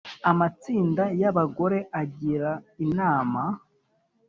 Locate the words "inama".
2.85-3.43